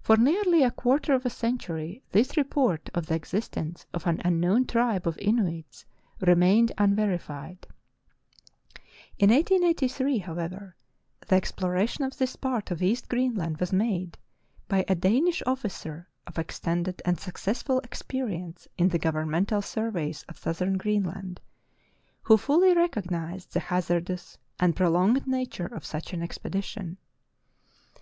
[0.00, 4.22] For nearly a quarter of a century this report of the ex istence of an
[4.24, 5.84] unknown tribe of Inuits
[6.22, 7.66] remained unveri fied.
[9.18, 10.74] In 1883, however,
[11.28, 14.16] the exploration of this part of East Greenland was made
[14.68, 20.38] by a Danish officer of ex tended and successful experience in the governmental surveys of
[20.38, 21.42] southern Greenland,
[22.22, 26.96] who fully recognized the hazardous and prolonged nature of such an expedition.